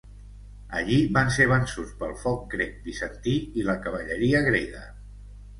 [0.79, 4.83] Allí van ser vençuts pel foc grec bizantí i la cavalleria grega.